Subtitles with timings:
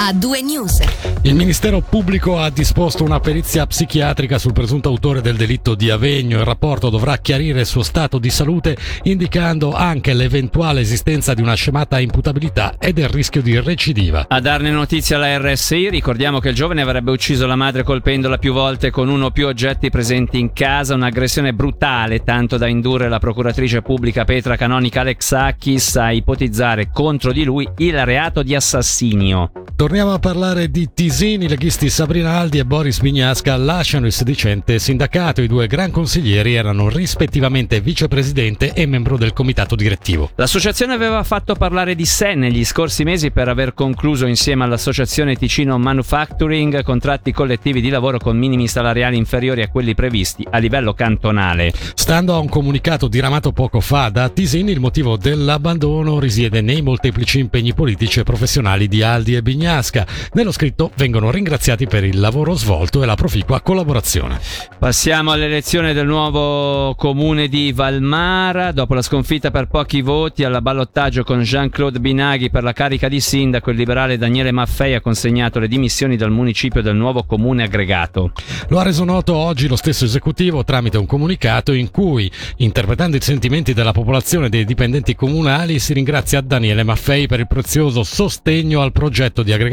[0.00, 0.80] a due news.
[1.22, 6.38] Il Ministero Pubblico ha disposto una perizia psichiatrica sul presunto autore del delitto di Avegno.
[6.38, 11.54] Il rapporto dovrà chiarire il suo stato di salute, indicando anche l'eventuale esistenza di una
[11.54, 14.26] scemata imputabilità e del rischio di recidiva.
[14.28, 18.52] A darne notizia la RSI, ricordiamo che il giovane avrebbe ucciso la madre colpendola più
[18.52, 23.18] volte con uno o più oggetti presenti in casa, un'aggressione brutale, tanto da indurre la
[23.18, 29.50] procuratrice pubblica Petra Canonica Alexakis a ipotizzare contro di lui il reato di assassinio.
[29.88, 34.78] Torniamo a parlare di Tisini, i leghisti Sabrina Aldi e Boris Vignasca lasciano il sedicente
[34.78, 35.40] sindacato.
[35.40, 40.30] I due gran consiglieri erano rispettivamente vicepresidente e membro del comitato direttivo.
[40.34, 45.78] L'associazione aveva fatto parlare di sé negli scorsi mesi per aver concluso insieme all'associazione Ticino
[45.78, 51.72] Manufacturing contratti collettivi di lavoro con minimi salariali inferiori a quelli previsti a livello cantonale.
[51.94, 57.38] Stando a un comunicato diramato poco fa da Tisini, il motivo dell'abbandono risiede nei molteplici
[57.38, 59.40] impegni politici e professionali di Aldi e
[59.78, 60.06] Bignasca.
[60.32, 64.40] Nello scritto vengono ringraziati per il lavoro svolto e la proficua collaborazione.
[64.78, 68.72] Passiamo all'elezione del nuovo comune di Valmara.
[68.72, 73.20] Dopo la sconfitta per pochi voti alla ballottaggio con Jean-Claude Binaghi per la carica di
[73.20, 78.32] sindaco, il liberale Daniele Maffei ha consegnato le dimissioni dal municipio del nuovo comune aggregato.
[78.68, 83.20] Lo ha reso noto oggi lo stesso esecutivo tramite un comunicato in cui, interpretando i
[83.20, 88.80] sentimenti della popolazione e dei dipendenti comunali, si ringrazia Daniele Maffei per il prezioso sostegno
[88.80, 89.67] al progetto di aggregazione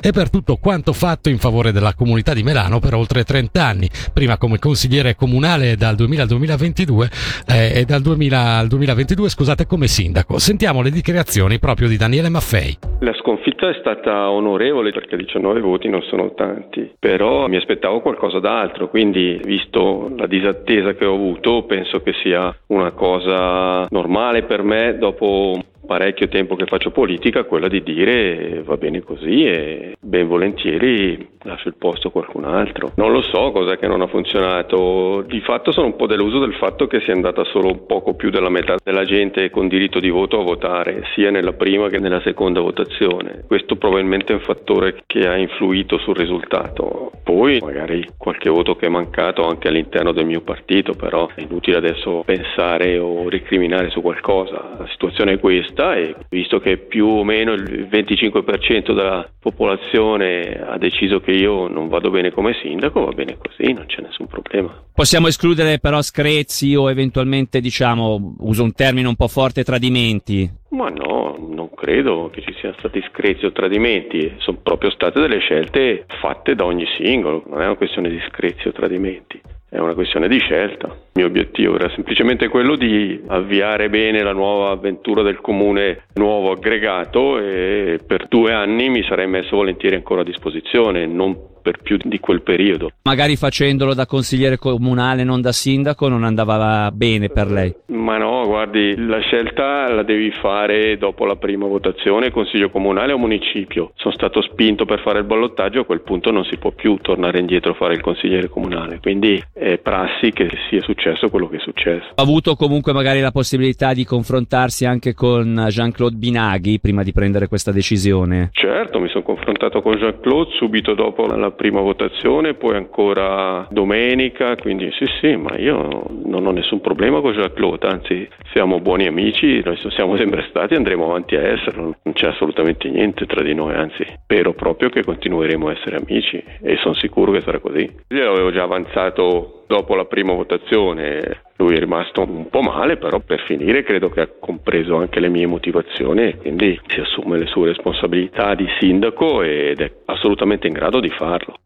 [0.00, 3.88] e per tutto quanto fatto in favore della comunità di Melano per oltre 30 anni,
[4.12, 7.08] prima come consigliere comunale dal 2000 al 2022
[7.46, 10.38] eh, e dal 2000 al 2022 scusate, come sindaco.
[10.38, 12.76] Sentiamo le dichiarazioni proprio di Daniele Maffei.
[13.00, 18.38] La sconfitta è stata onorevole perché 19 voti non sono tanti, però mi aspettavo qualcosa
[18.38, 24.62] d'altro, quindi visto la disattesa che ho avuto penso che sia una cosa normale per
[24.62, 25.58] me dopo
[25.88, 31.68] parecchio tempo che faccio politica quella di dire va bene così e ben volentieri lascio
[31.68, 32.92] il posto a qualcun altro.
[32.96, 36.52] Non lo so cosa che non ha funzionato, di fatto sono un po' deluso del
[36.54, 40.40] fatto che sia andata solo poco più della metà della gente con diritto di voto
[40.40, 43.44] a votare, sia nella prima che nella seconda votazione.
[43.46, 47.12] Questo probabilmente è un fattore che ha influito sul risultato.
[47.24, 51.78] Poi magari qualche voto che è mancato anche all'interno del mio partito, però è inutile
[51.78, 54.76] adesso pensare o ricriminare su qualcosa.
[54.78, 60.76] La situazione è questa e visto che più o meno il 25% della popolazione ha
[60.78, 64.84] deciso che io non vado bene come sindaco, va bene così, non c'è nessun problema.
[64.92, 70.50] Possiamo escludere però screzi o eventualmente, diciamo, uso un termine un po' forte, tradimenti?
[70.70, 75.38] Ma no, non credo che ci siano stati screzi o tradimenti, sono proprio state delle
[75.38, 79.40] scelte fatte da ogni singolo, non è una questione di screzi o tradimenti
[79.70, 80.86] è una questione di scelta.
[80.86, 86.52] Il mio obiettivo era semplicemente quello di avviare bene la nuova avventura del comune nuovo
[86.52, 91.96] aggregato e per due anni mi sarei messo volentieri ancora a disposizione, non per più
[92.02, 92.90] di quel periodo.
[93.02, 97.74] Magari facendolo da consigliere comunale, non da sindaco, non andava bene per lei?
[97.86, 103.18] Ma no, guardi, la scelta la devi fare dopo la prima votazione, consiglio comunale o
[103.18, 103.92] municipio.
[103.96, 107.38] Sono stato spinto per fare il ballottaggio, a quel punto non si può più tornare
[107.38, 111.60] indietro a fare il consigliere comunale, quindi è prassi che sia successo quello che è
[111.60, 112.08] successo.
[112.14, 117.48] Ha avuto comunque magari la possibilità di confrontarsi anche con Jean-Claude Binaghi prima di prendere
[117.48, 118.50] questa decisione?
[118.52, 124.90] Certo, mi sono confrontato con Jean-Claude subito dopo la prima votazione, poi ancora domenica, quindi
[124.92, 129.76] sì sì, ma io non ho nessun problema con Jean-Claude, anzi siamo buoni amici, noi
[129.90, 133.74] siamo sempre stati e andremo avanti a esserlo, non c'è assolutamente niente tra di noi,
[133.74, 137.90] anzi spero proprio che continueremo a essere amici e sono sicuro che sarà così.
[138.10, 143.18] Io avevo già avanzato dopo la prima votazione lui è rimasto un po' male, però
[143.18, 147.46] per finire credo che ha compreso anche le mie motivazioni e quindi si assume le
[147.46, 151.58] sue responsabilità di sindaco ed è assolutamente in grado di farlo.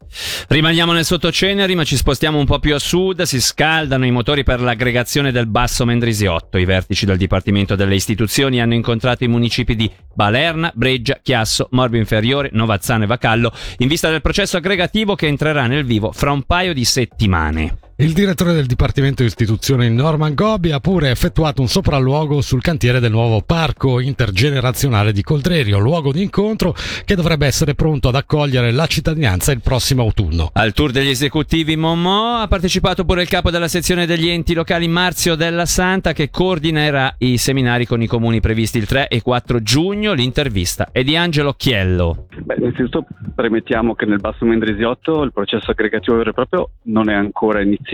[0.48, 3.22] Rimaniamo nel sottoceneri, ma ci spostiamo un po' più a sud.
[3.22, 6.56] Si scaldano i motori per l'aggregazione del Basso Mendrisiotto.
[6.56, 11.99] I vertici del Dipartimento delle Istituzioni hanno incontrato i municipi di Balerna, Breggia, Chiasso, Morbi
[11.99, 16.43] Inferiore, Novazzano e Vacallo in vista del processo aggregativo che entrerà nel vivo fra un
[16.44, 17.76] paio di settimane.
[18.02, 23.12] Il direttore del Dipartimento Istituzioni Norman Gobbi ha pure effettuato un sopralluogo sul cantiere del
[23.12, 28.87] nuovo parco intergenerazionale di Coldrerio, luogo di incontro che dovrebbe essere pronto ad accogliere la
[28.87, 30.50] cittadinanza il prossimo autunno.
[30.54, 34.88] Al tour degli esecutivi Momò ha partecipato pure il capo della sezione degli enti locali
[34.88, 39.62] Marzio della Santa che coordinerà i seminari con i comuni previsti il 3 e 4
[39.62, 40.12] giugno.
[40.12, 42.26] L'intervista è di Angelo Chiello.
[42.37, 47.14] Beh, innanzitutto premettiamo che nel Basso Mendrisiotto il processo aggregativo vero e proprio non è
[47.14, 47.90] ancora iniziato,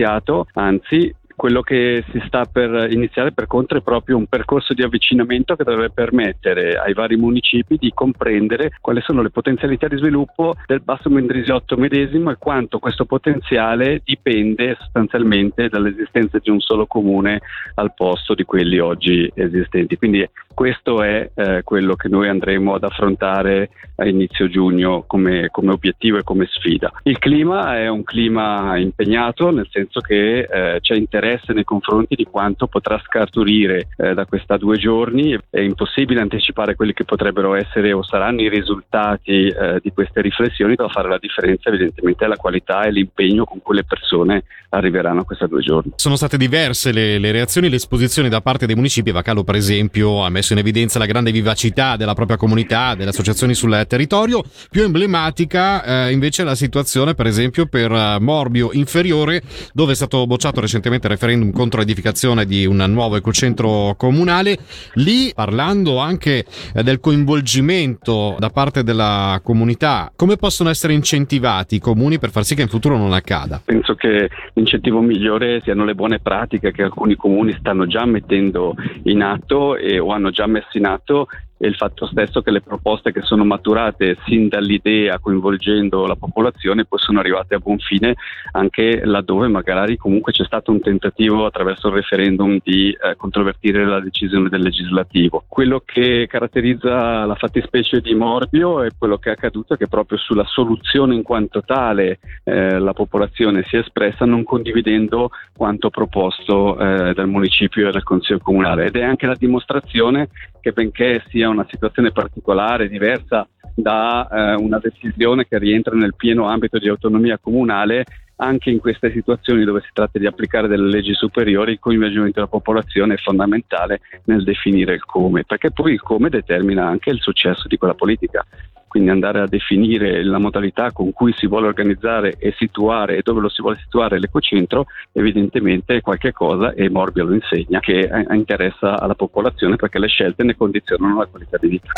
[0.53, 5.55] anzi Quello che si sta per iniziare per contro è proprio un percorso di avvicinamento
[5.55, 10.81] che dovrebbe permettere ai vari municipi di comprendere quali sono le potenzialità di sviluppo del
[10.81, 17.39] Basso Mendrisiotto medesimo e quanto questo potenziale dipende sostanzialmente dall'esistenza di un solo comune
[17.75, 19.95] al posto di quelli oggi esistenti.
[19.95, 25.71] Quindi questo è eh, quello che noi andremo ad affrontare a inizio giugno come, come,
[25.71, 26.91] obiettivo e come sfida.
[27.03, 32.25] Il clima è un clima impegnato, nel senso che eh, c'è interesse nei confronti di
[32.25, 35.37] quanto potrà scaturire eh, da questa due giorni.
[35.49, 40.75] È impossibile anticipare quelli che potrebbero essere o saranno i risultati eh, di queste riflessioni,
[40.75, 45.21] da fare la differenza evidentemente è la qualità e l'impegno con cui le persone arriveranno
[45.21, 45.93] a questi due giorni.
[45.95, 49.11] Sono state diverse le, le reazioni e le esposizioni da parte dei municipi.
[49.11, 53.09] Vacalo, per esempio, ha messo messo in evidenza la grande vivacità della propria comunità, delle
[53.09, 54.43] associazioni sul territorio.
[54.69, 59.41] Più emblematica eh, invece la situazione, per esempio, per eh, Morbio Inferiore,
[59.73, 64.57] dove è stato bocciato recentemente il referendum contro l'edificazione di un nuovo ecocentro comunale.
[64.93, 71.79] Lì, parlando anche eh, del coinvolgimento da parte della comunità, come possono essere incentivati i
[71.79, 73.61] comuni per far sì che in futuro non accada?
[73.63, 79.21] Penso che l'incentivo migliore siano le buone pratiche che alcuni comuni stanno già mettendo in
[79.21, 81.27] atto e, o hanno già già messo in atto
[81.59, 86.85] e il fatto stesso che le proposte che sono maturate sin dall'idea coinvolgendo la popolazione
[86.85, 88.15] poi sono arrivate a buon fine
[88.51, 93.99] anche laddove magari comunque c'è stato un tentativo attraverso il referendum di eh, controvertire la
[93.99, 95.43] decisione del legislativo.
[95.47, 100.45] Quello che caratterizza la fattispecie di Morbio è quello che è accaduto che proprio sulla
[100.45, 107.13] soluzione in quanto tale eh, la popolazione si è espressa non condividendo quanto proposto eh,
[107.13, 110.29] dal municipio e dal Consiglio Comunale ed è anche la dimostrazione
[110.61, 116.47] che benché sia una situazione particolare, diversa da eh, una decisione che rientra nel pieno
[116.47, 118.05] ambito di autonomia comunale,
[118.37, 122.47] anche in queste situazioni dove si tratta di applicare delle leggi superiori, il coinvolgimento della
[122.47, 127.67] popolazione è fondamentale nel definire il come, perché poi il come determina anche il successo
[127.67, 128.45] di quella politica
[128.89, 133.39] quindi andare a definire la modalità con cui si vuole organizzare e situare e dove
[133.39, 138.99] lo si vuole situare l'ecocentro, evidentemente è qualche cosa, e Morbia lo insegna, che interessa
[138.99, 141.91] alla popolazione perché le scelte ne condizionano la qualità di vita.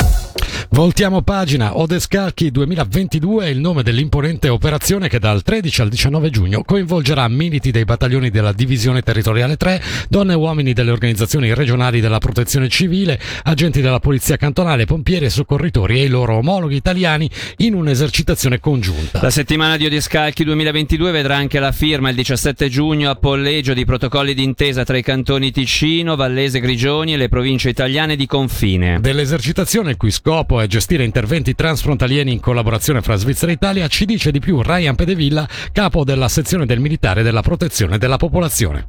[0.72, 6.62] Voltiamo pagina, Odescalchi 2022 è il nome dell'imponente operazione che dal 13 al 19 giugno
[6.64, 12.16] coinvolgerà militi dei battaglioni della Divisione Territoriale 3, donne e uomini delle organizzazioni regionali della
[12.18, 17.74] protezione civile, agenti della polizia cantonale, pompieri e soccorritori e i loro omologhi italiani in
[17.74, 19.20] un'esercitazione congiunta.
[19.22, 23.84] La settimana di Odescalchi 2022 vedrà anche la firma il 17 giugno a Polleggio di
[23.84, 28.98] protocolli d'intesa tra i cantoni Ticino, Vallese, Grigioni e le province italiane di confine.
[29.00, 34.04] Dell'esercitazione il cui scopo è gestire interventi transfrontalieri in collaborazione fra Svizzera e Italia ci
[34.04, 38.88] dice di più Ryan Pedevilla, capo della sezione del militare della protezione della popolazione.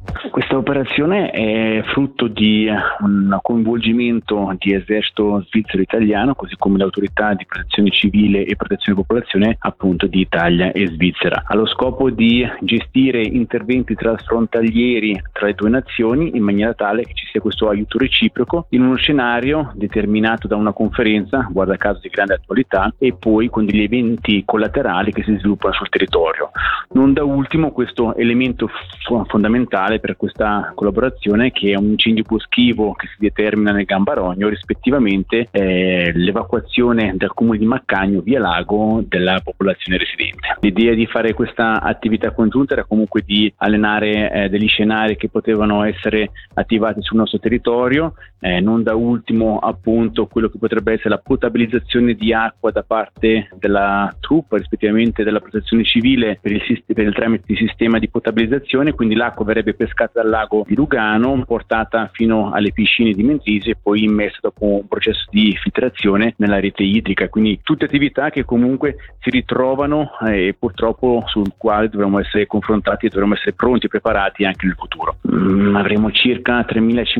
[0.54, 2.68] Questa operazione è frutto di
[3.00, 8.54] un coinvolgimento di esercito svizzero italiano, così come le autorità di protezione protezione civile e
[8.54, 15.54] protezione popolazione appunto di Italia e Svizzera, allo scopo di gestire interventi trasfrontalieri tra le
[15.54, 20.46] due nazioni in maniera tale che ci sia questo aiuto reciproco in uno scenario determinato
[20.46, 25.24] da una conferenza, guarda caso di grande attualità, e poi con degli eventi collaterali che
[25.24, 26.50] si sviluppano sul territorio.
[26.92, 32.92] Non da ultimo questo elemento f- fondamentale per questa collaborazione che è un incendio boschivo
[32.92, 39.40] che si determina nel Gambarogno, rispettivamente eh, l'evacuazione dal comune di Maccagno via lago della
[39.42, 40.56] popolazione residente.
[40.60, 45.82] L'idea di fare questa attività congiunta era comunque di allenare eh, degli scenari che potevano
[45.82, 51.18] essere attivati sul nostro territorio, eh, non da ultimo appunto quello che potrebbe essere la
[51.18, 57.14] potabilizzazione di acqua da parte della truppa, rispettivamente della protezione civile per il, per il
[57.14, 62.52] tramite di sistema di potabilizzazione, quindi l'acqua verrebbe pescata dal lago di Lugano, portata fino
[62.52, 67.28] alle piscine di Mentisi e poi immessa dopo un processo di filtrazione nella rete idrica.
[67.28, 73.06] Quindi tutte attività che comunque si ritrovano eh, e purtroppo sul quale dovremmo essere confrontati
[73.06, 75.16] e dovremmo essere pronti e preparati anche nel futuro.
[75.32, 77.13] Mm, avremo circa 3.500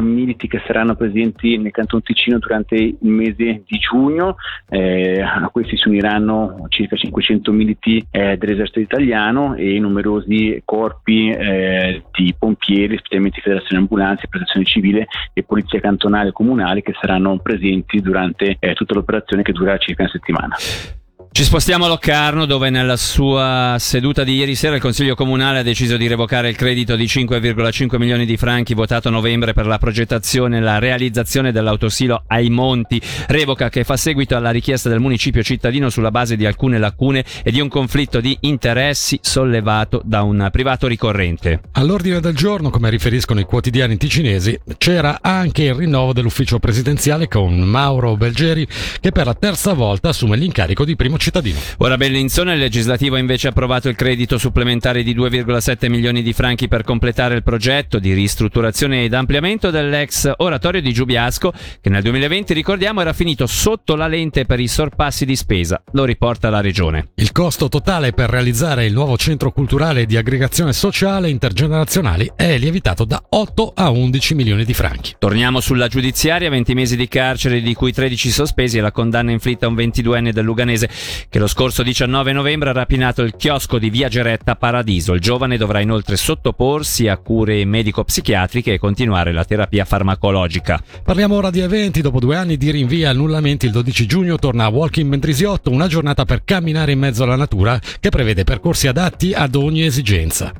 [0.00, 4.36] militi che saranno presenti nel Canton Ticino durante il mese di giugno,
[4.68, 12.02] eh, a questi si uniranno circa 500 militi eh, dell'esercito italiano e numerosi corpi eh,
[12.12, 18.00] di pompieri, specialmente Federazione Ambulanze, Protezione Civile e Polizia Cantonale e Comunale che saranno presenti
[18.00, 20.99] durante eh, tutta l'operazione che durerà circa una settimana.
[21.32, 25.62] Ci spostiamo a Locarno dove nella sua seduta di ieri sera il Consiglio Comunale ha
[25.62, 29.78] deciso di revocare il credito di 5,5 milioni di franchi votato a novembre per la
[29.78, 35.44] progettazione e la realizzazione dell'autosilo ai Monti, revoca che fa seguito alla richiesta del municipio
[35.44, 40.48] cittadino sulla base di alcune lacune e di un conflitto di interessi sollevato da un
[40.50, 41.60] privato ricorrente.
[41.72, 47.56] All'ordine del giorno, come riferiscono i quotidiani ticinesi, c'era anche il rinnovo dell'ufficio presidenziale con
[47.56, 48.66] Mauro Belgeri
[48.98, 51.58] che per la terza volta assume l'incarico di primo cittadino.
[51.78, 56.66] Ora Bellinzona, il legislativo ha invece approvato il credito supplementare di 2,7 milioni di franchi
[56.66, 62.54] per completare il progetto di ristrutturazione ed ampliamento dell'ex oratorio di Giubiasco, che nel 2020,
[62.54, 65.82] ricordiamo, era finito sotto la lente per i sorpassi di spesa.
[65.92, 67.10] Lo riporta la regione.
[67.16, 73.04] Il costo totale per realizzare il nuovo centro culturale di aggregazione sociale intergenerazionali è lievitato
[73.04, 75.14] da 8 a 11 milioni di franchi.
[75.18, 79.66] Torniamo sulla giudiziaria, 20 mesi di carcere di cui 13 sospesi e la condanna inflitta
[79.66, 80.88] a un 22enne del Luganese
[81.28, 85.12] che lo scorso 19 novembre ha rapinato il chiosco di Via Geretta Paradiso.
[85.12, 90.82] Il giovane dovrà inoltre sottoporsi a cure medico-psichiatriche e continuare la terapia farmacologica.
[91.02, 92.00] Parliamo ora di eventi.
[92.00, 95.86] Dopo due anni di rinvii e annullamenti, il 12 giugno torna a Walking Mendrisiotto, una
[95.86, 100.52] giornata per camminare in mezzo alla natura che prevede percorsi adatti ad ogni esigenza.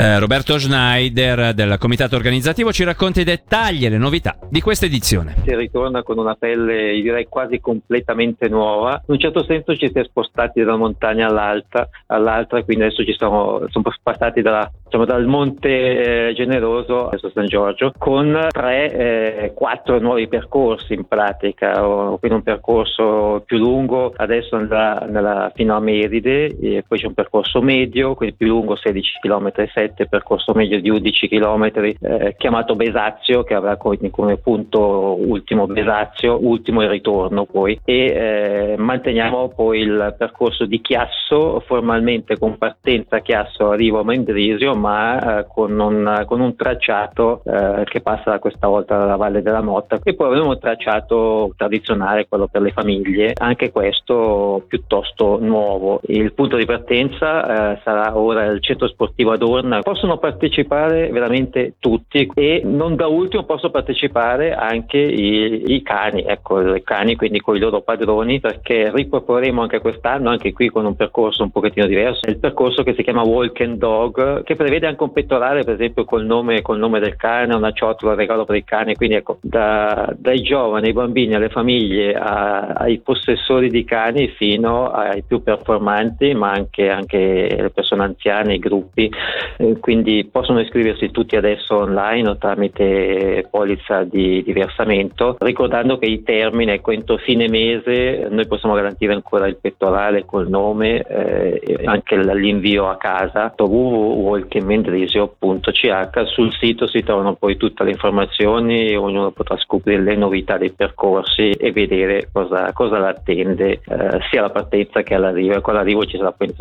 [0.00, 4.86] Eh, Roberto Schneider del comitato organizzativo ci racconta i dettagli e le novità di questa
[4.86, 5.34] edizione.
[5.44, 9.02] Si ritorna con una pelle direi quasi completamente nuova.
[9.06, 13.04] In un certo senso ci si è spostati da una montagna all'altra, all'altra quindi adesso
[13.04, 18.92] ci siamo, siamo passati dalla, diciamo, dal Monte eh, Generoso verso San Giorgio con tre,
[18.92, 21.72] eh, quattro nuovi percorsi in pratica.
[21.72, 27.14] Quindi un percorso più lungo adesso andrà nella, fino a Meride, e poi c'è un
[27.14, 29.50] percorso medio, quindi più lungo 16 km
[29.88, 35.66] 7 percorso medio di 11 km eh, chiamato Besazio che avrà come, come, punto ultimo
[35.66, 37.78] Besazio, ultimo il ritorno poi.
[37.84, 44.74] E eh, manteniamo poi il percorso di Chiasso formalmente con partenza Chiasso arrivo a Mendrisio
[44.74, 49.62] ma eh, con, un, con, un, tracciato eh, che passa questa volta dalla Valle della
[49.62, 49.98] Motta.
[50.02, 56.00] E poi avremo un tracciato tradizionale quello per le famiglie anche questo piuttosto nuovo.
[56.06, 62.30] Il punto di partenza eh, sarà ora il centro sportivo Adorna possono partecipare veramente tutti
[62.34, 67.56] e non da ultimo possono partecipare anche i, i cani, ecco, i cani quindi con
[67.56, 72.28] i loro padroni perché riproporremo anche quest'anno, anche qui con un percorso un pochettino diverso,
[72.28, 76.04] il percorso che si chiama Walk and Dog che prevede anche un pettorale per esempio
[76.04, 80.12] col nome, col nome del cane, una ciotola, regalo per il cane, quindi ecco da,
[80.16, 86.34] dai giovani, ai bambini, alle famiglie, a, ai possessori di cani fino ai più performanti
[86.34, 89.10] ma anche, anche le persone anziane, i gruppi.
[89.60, 96.06] Eh, quindi possono iscriversi tutti adesso online o tramite polizza di, di versamento, ricordando che
[96.06, 101.80] i termini, ecco, entro fine mese noi possiamo garantire ancora il pettorale col nome, eh,
[101.84, 109.56] anche l'invio a casa, www.walkmendrisio.ch, sul sito si trovano poi tutte le informazioni, ognuno potrà
[109.56, 115.14] scoprire le novità dei percorsi e vedere cosa, cosa l'attende eh, sia alla partenza che
[115.14, 115.56] all'arrivo.
[115.56, 116.54] E con l'arrivo ci sarà poi il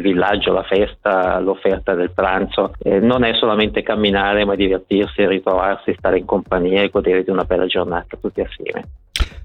[0.00, 5.94] villaggio, la festa, l'offerta del pranzo pranzo eh, non è solamente camminare ma divertirsi, ritrovarsi,
[5.98, 9.01] stare in compagnia e godere di una bella giornata tutti assieme.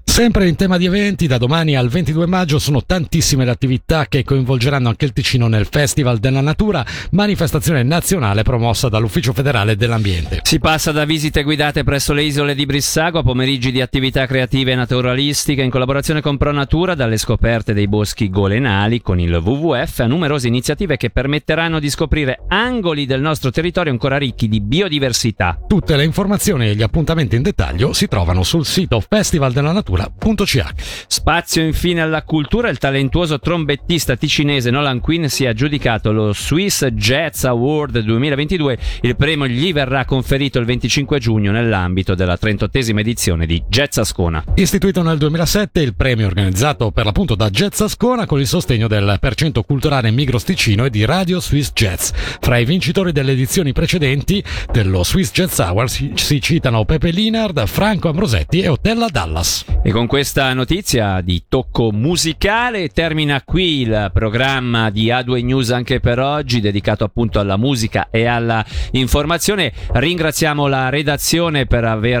[0.08, 4.24] Sempre in tema di eventi, da domani al 22 maggio sono tantissime le attività che
[4.24, 10.40] coinvolgeranno anche il Ticino nel Festival della Natura, manifestazione nazionale promossa dall'Ufficio federale dell'ambiente.
[10.42, 14.72] Si passa da visite guidate presso le isole di Brissago a pomeriggi di attività creative
[14.72, 20.06] e naturalistiche in collaborazione con ProNatura, dalle scoperte dei boschi golenali con il WWF a
[20.06, 25.60] numerose iniziative che permetteranno di scoprire angoli del nostro territorio ancora ricchi di biodiversità.
[25.68, 30.06] Tutte le informazioni e gli appuntamenti in dettaglio si trovano sul sito Festival della Natura
[30.16, 30.64] www.ch.
[31.06, 36.86] Spazio infine alla cultura, il talentuoso trombettista ticinese Nolan Quinn si è aggiudicato lo Swiss
[36.86, 38.78] Jazz Award 2022.
[39.02, 44.42] Il premio gli verrà conferito il 25 giugno nell'ambito della 38esima edizione di Jazz Ascona.
[44.54, 49.16] Istituito nel 2007, il premio organizzato per l'appunto da Jazz Ascona con il sostegno del
[49.20, 52.10] Percento Culturale Migros Ticino e di Radio Swiss Jazz.
[52.40, 57.66] Fra i vincitori delle edizioni precedenti dello Swiss Jazz Award si, si citano Pepe Linard,
[57.66, 59.64] Franco Ambrosetti e Otella Dallas.
[59.88, 65.98] E con questa notizia di tocco musicale termina qui il programma di A2 News anche
[65.98, 69.72] per oggi, dedicato appunto alla musica e alla informazione.
[69.90, 72.20] Ringraziamo la redazione per aver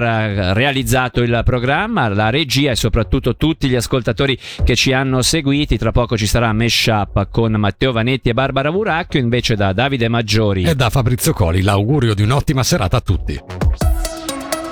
[0.54, 5.76] realizzato il programma, la regia e soprattutto tutti gli ascoltatori che ci hanno seguiti.
[5.76, 10.62] Tra poco ci sarà Meshup con Matteo Vanetti e Barbara Buracchio, invece da Davide Maggiori
[10.62, 11.60] e da Fabrizio Coli.
[11.60, 13.38] L'augurio di un'ottima serata a tutti.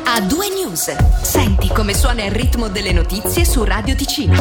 [0.07, 0.47] A2
[0.77, 1.23] News.
[1.23, 4.35] Senti come suona il ritmo delle notizie su Radio Ticino.